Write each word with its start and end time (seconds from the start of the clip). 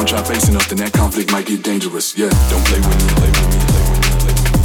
Don't 0.00 0.08
try 0.08 0.22
facing 0.24 0.56
up, 0.56 0.64
then 0.64 0.78
that 0.78 0.94
conflict 0.94 1.30
might 1.30 1.44
get 1.44 1.62
dangerous. 1.62 2.16
Yeah, 2.16 2.30
don't 2.48 2.64
play 2.64 2.80
with 2.80 2.96
me, 2.96 3.04
play 3.20 3.28
with 3.28 3.52
me, 3.52 3.60
play 3.68 3.84
with 3.84 4.00
me, 4.00 4.16
play 4.16 4.32
with 4.32 4.48
me. 4.48 4.64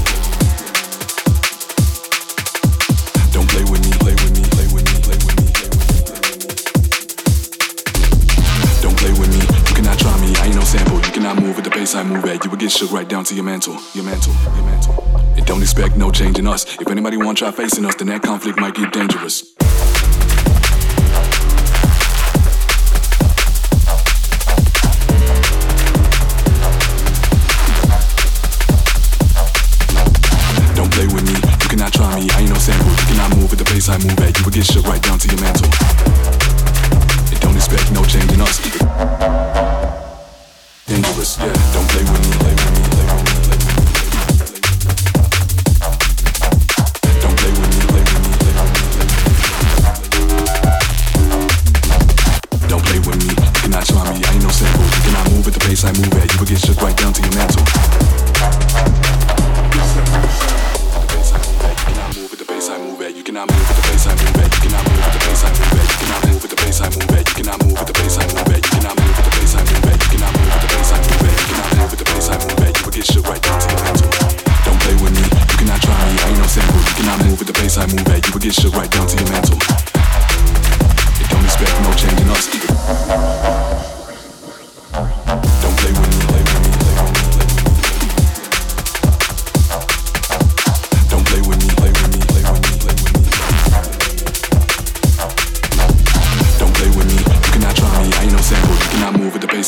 Don't 3.36 3.44
play 3.52 3.68
with 3.68 3.84
me, 3.84 3.92
play 4.00 4.16
with 4.16 4.32
me, 4.32 4.48
play 4.56 4.64
with 4.72 4.88
me, 4.88 4.96
play 5.04 5.20
with 5.20 5.36
me, 5.36 5.52
play 5.60 5.76
with 5.76 6.40
me. 6.40 6.56
Don't 8.80 8.96
play 8.96 9.12
with 9.12 9.28
me. 9.28 9.44
You 9.44 9.76
cannot 9.76 10.00
try 10.00 10.16
me. 10.24 10.32
I 10.40 10.48
ain't 10.48 10.56
no 10.56 10.64
sample. 10.64 11.04
You 11.04 11.12
cannot 11.12 11.44
move 11.44 11.58
at 11.60 11.66
the 11.66 11.70
pace 11.70 11.96
I 11.96 12.04
move 12.04 12.24
at. 12.24 12.40
You 12.46 12.50
will 12.50 12.56
get 12.56 12.72
shook 12.72 12.96
right 12.96 13.10
down 13.10 13.26
to 13.26 13.36
your 13.36 13.44
mantle, 13.44 13.76
your 13.92 14.06
mantle, 14.06 14.32
your 14.56 14.64
mantle. 14.64 14.96
And 15.36 15.46
don't 15.46 15.62
expect 15.62 15.98
no 15.98 16.12
change 16.12 16.40
in 16.40 16.48
us. 16.48 16.64
If 16.80 16.88
anybody 16.88 17.18
want 17.18 17.40
try 17.40 17.52
facing 17.52 17.84
us, 17.84 17.96
then 17.96 18.08
that 18.08 18.24
conflict 18.24 18.58
might 18.58 18.76
get 18.76 18.94
dangerous. 18.94 19.55
I 33.88 33.98
move 34.00 34.16
back, 34.16 34.38
you 34.38 34.46
would 34.46 34.54
get 34.54 34.66
shit 34.66 34.88
right 34.88 35.02
down 35.02 35.20
to 35.20 35.28
your 35.28 35.42
mantle. 35.42 35.75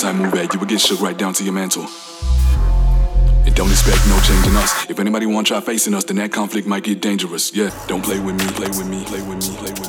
I 0.08 0.14
move 0.14 0.34
at, 0.36 0.54
you 0.54 0.60
would 0.62 0.70
get 0.70 0.80
shook 0.80 1.02
right 1.02 1.18
down 1.18 1.34
to 1.34 1.44
your 1.44 1.52
mantle. 1.52 1.86
And 3.46 3.54
don't 3.54 3.70
expect 3.70 4.08
no 4.08 4.18
change 4.22 4.48
in 4.48 4.56
us. 4.56 4.90
If 4.90 5.00
anybody 5.00 5.26
want 5.26 5.48
try 5.48 5.60
facing 5.60 5.94
us, 5.94 6.06
then 6.06 6.16
that 6.16 6.32
conflict 6.32 6.66
might 6.66 6.84
get 6.84 7.02
dangerous. 7.02 7.54
Yeah, 7.54 7.72
don't 7.88 8.04
play 8.04 8.18
with 8.18 8.36
me, 8.36 8.46
play 8.54 8.70
with 8.70 8.88
me, 8.88 9.04
play 9.04 9.22
with 9.22 9.50
me, 9.50 9.58
play 9.58 9.72
with 9.72 9.82
me. 9.82 9.87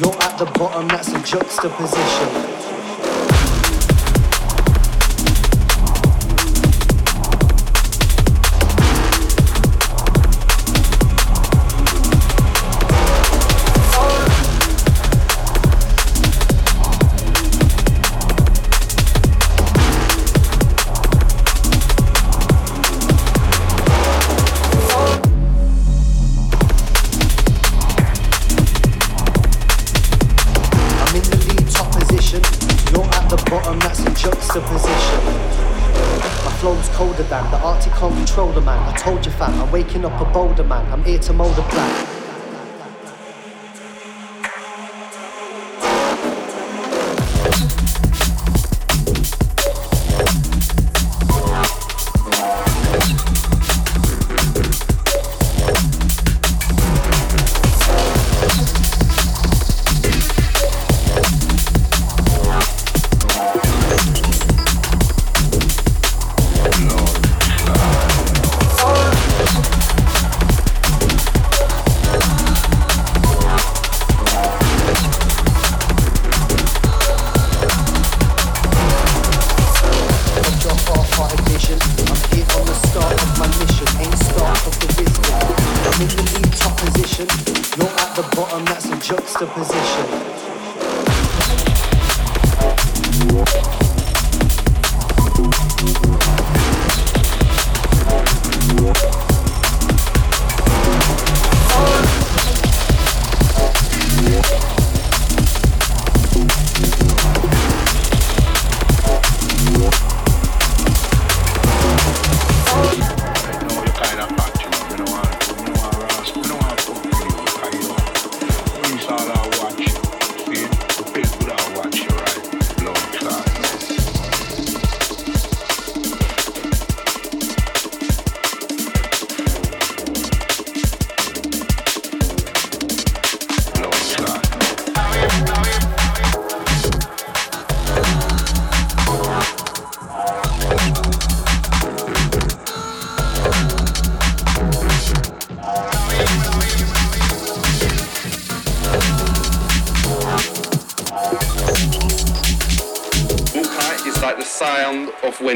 You're 0.00 0.12
at 0.24 0.36
the 0.38 0.46
bottom, 0.58 0.88
that's 0.88 1.12
a 1.12 1.22
juxtaposition. 1.22 2.73
Up 40.04 40.20
a 40.20 40.24
bolder 40.32 40.64
man. 40.64 40.90
I'm 40.92 41.02
here 41.02 41.18
to 41.18 41.32
mold 41.32 41.56
a 41.58 41.63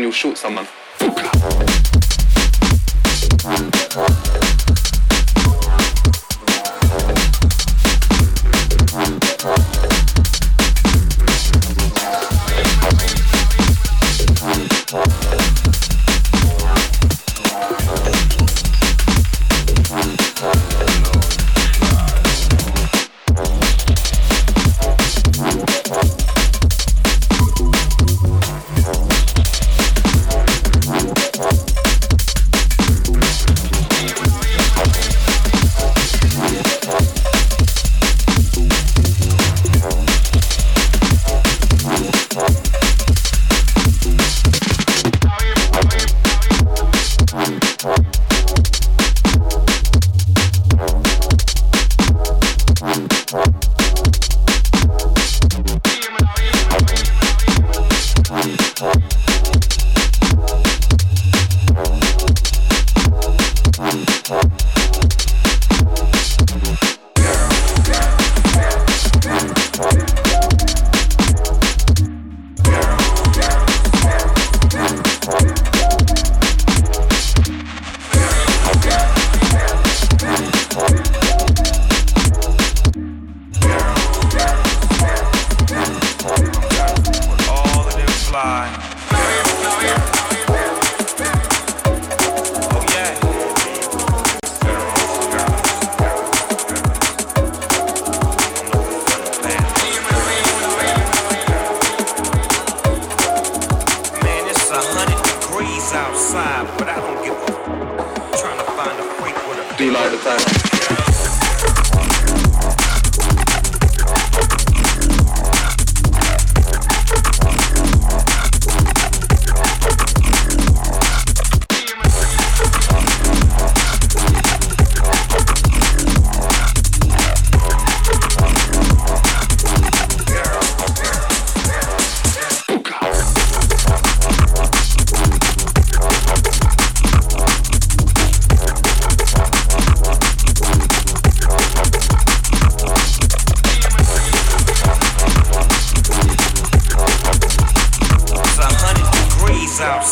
you 0.08 0.12
shoot 0.12 0.38
someone. 0.38 0.67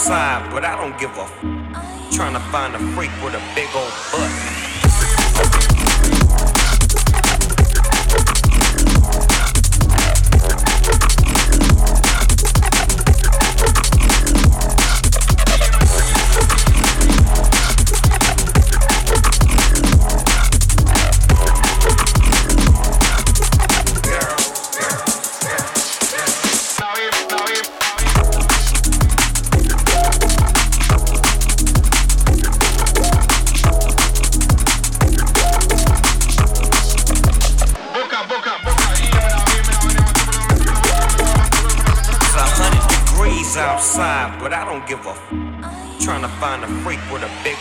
but 0.09 0.65
I 0.65 0.77
don't 0.77 0.97
give 1.01 1.11
a 1.19 1.23
f. 1.23 1.41
Trying 2.13 2.35
to 2.35 2.41
find 2.53 2.75
a 2.77 2.79
freak 2.95 3.11
with 3.25 3.35
a 3.35 3.43
big 3.57 3.69
old 3.75 3.93
butt. 4.13 4.56
Trying 46.01 46.23
to 46.23 46.29
find 46.41 46.63
a 46.65 46.69
freak 46.83 47.01
with 47.11 47.23
a 47.23 47.31
big 47.43 47.56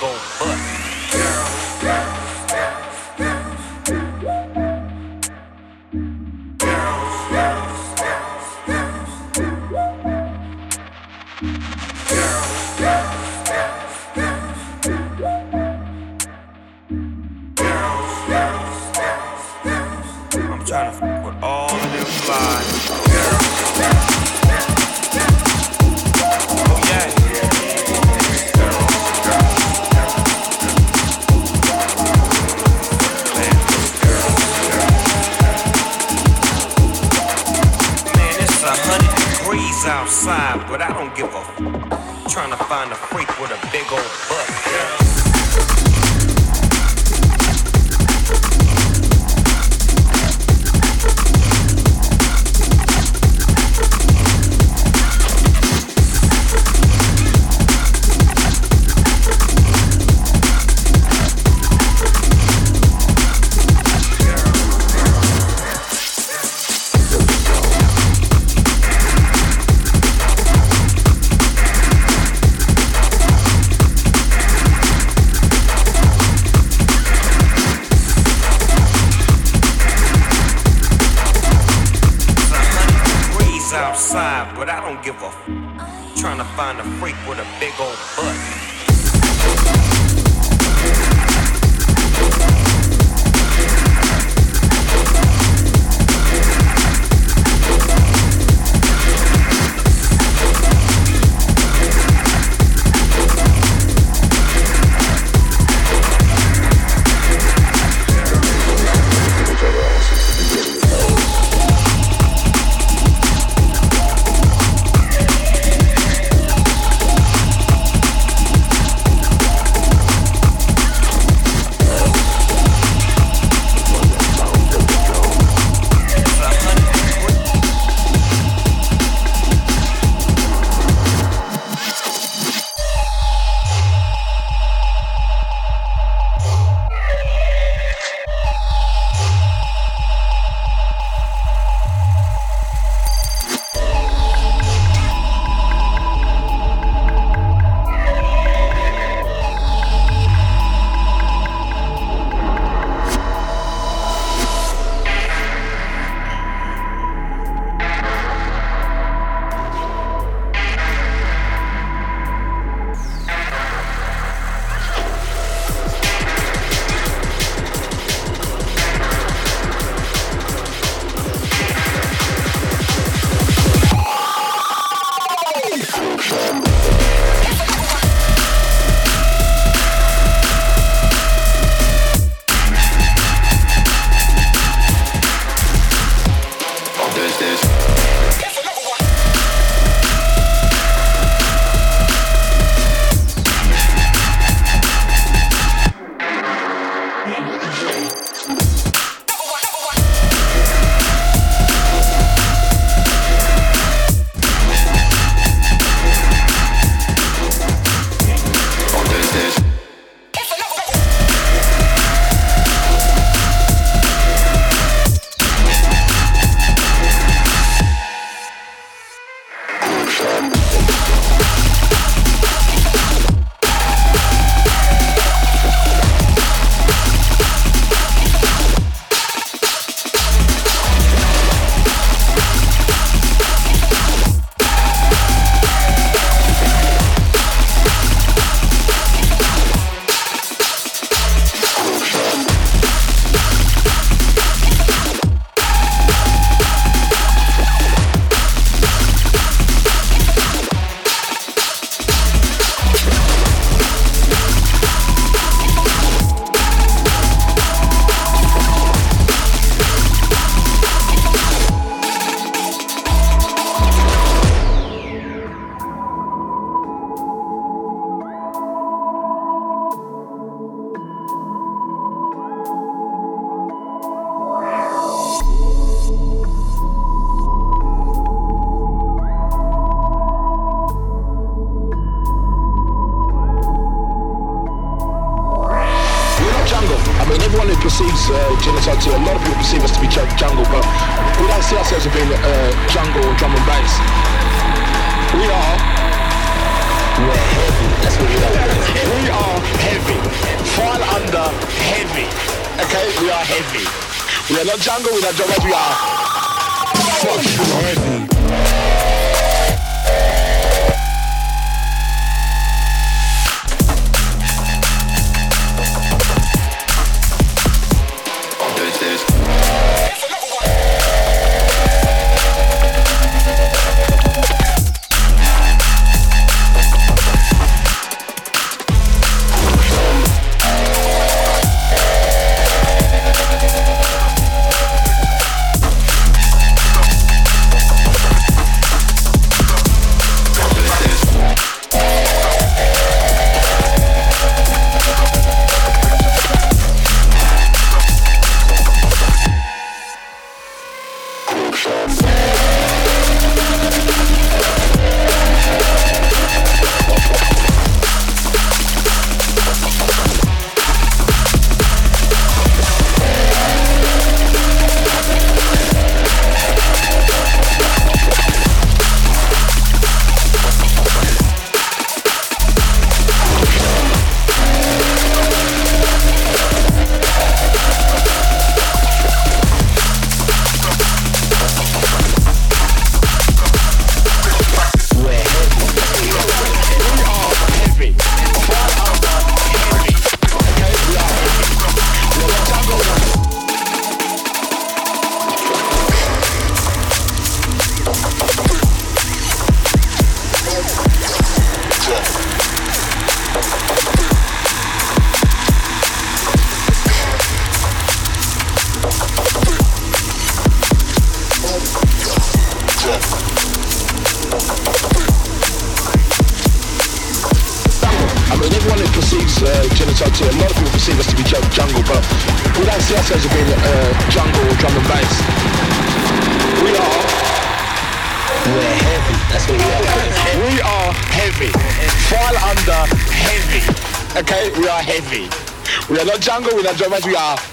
our 436.95 437.09
drummers, 437.09 437.25
we 437.25 437.35
are 437.35 437.64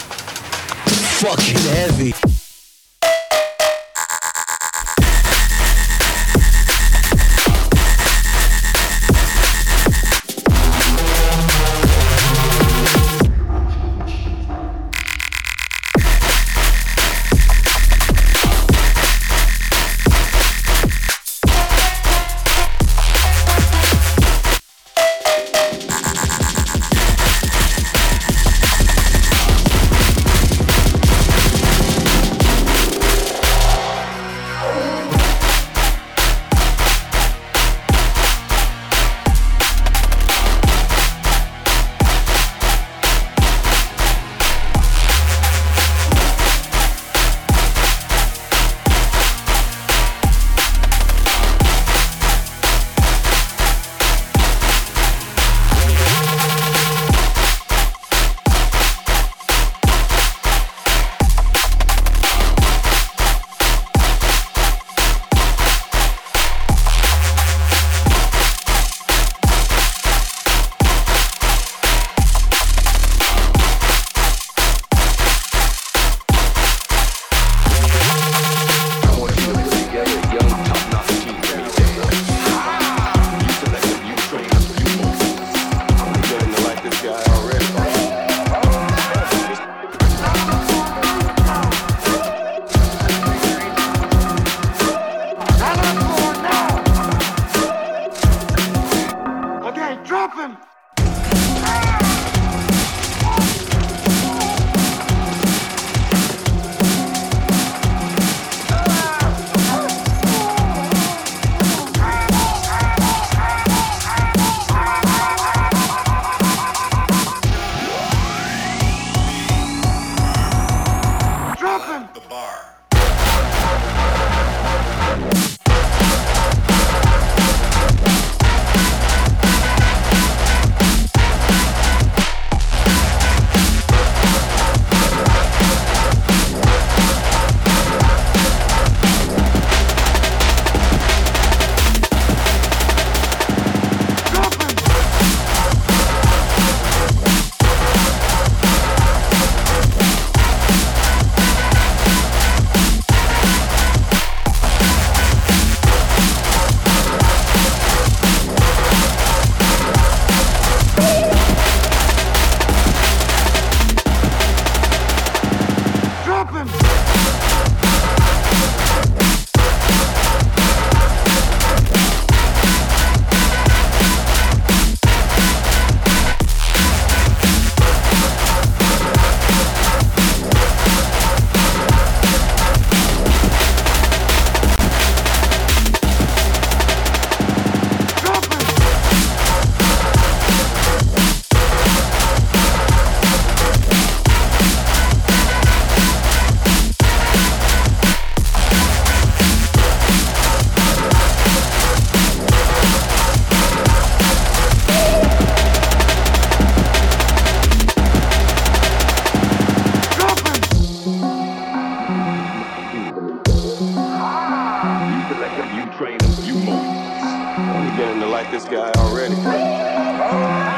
like 218.33 218.51
this 218.51 218.65
guy 218.65 218.91
already. 218.97 220.72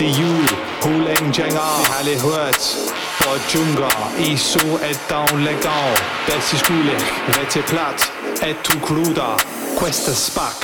det 0.00 0.18
jul, 0.20 0.48
hulen 0.82 1.32
tjenger, 1.32 1.70
har 1.92 2.04
lidt 2.04 2.22
hørt. 2.22 2.62
For 3.20 3.34
djunker, 3.50 4.12
i 4.18 4.36
så 4.36 4.78
at 4.82 5.00
dagen 5.10 5.40
lægger, 5.44 5.96
der 6.26 6.40
til 6.48 6.58
skulle, 6.58 6.92
hvad 7.26 7.46
til 7.50 7.62
plat, 7.62 8.12
at 8.42 8.56
du 8.66 8.86
kluder, 8.86 9.42
questa 9.78 10.12
spark. 10.12 10.60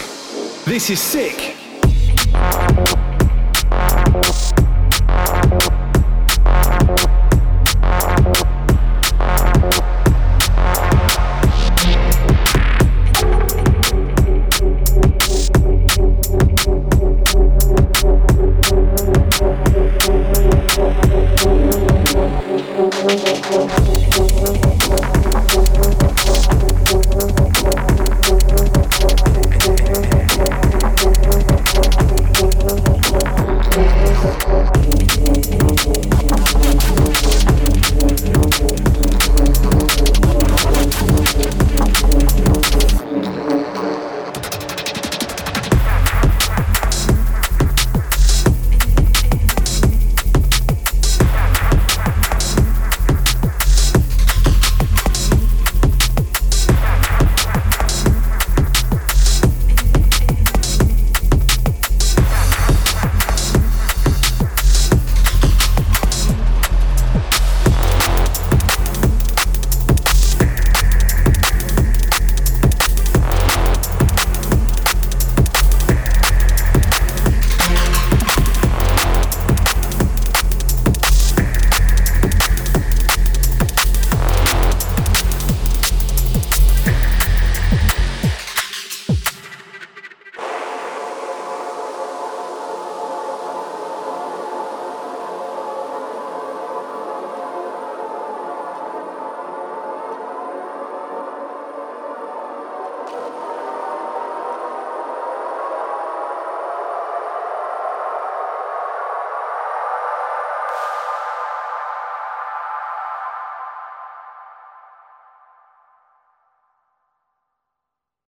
This 0.67 0.91
is 0.91 0.99
sick! 0.99 1.56